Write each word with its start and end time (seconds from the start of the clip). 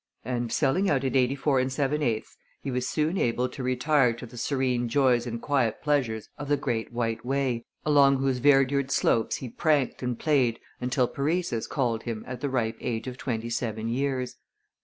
and, 0.25 0.51
selling 0.51 0.89
out 0.89 1.03
at 1.03 1.15
84 1.15 1.59
7/8, 1.59 2.23
he 2.59 2.71
was 2.71 2.87
soon 2.89 3.19
able 3.19 3.47
to 3.47 3.61
retire 3.61 4.13
to 4.13 4.25
the 4.25 4.35
serene 4.35 4.89
joys 4.89 5.27
and 5.27 5.39
quiet 5.39 5.79
pleasures 5.83 6.27
of 6.39 6.47
the 6.49 6.57
Great 6.57 6.91
White 6.91 7.23
Way, 7.23 7.65
along 7.85 8.17
whose 8.17 8.39
verdured 8.39 8.89
slopes 8.89 9.35
he 9.35 9.47
pranked 9.49 10.01
and 10.01 10.17
played 10.17 10.59
until 10.79 11.07
paresis 11.07 11.67
called 11.69 12.01
him 12.01 12.23
at 12.25 12.41
the 12.41 12.49
ripe 12.49 12.77
age 12.81 13.05
of 13.05 13.19
twenty 13.19 13.51
seven 13.51 13.89
years. 13.89 14.37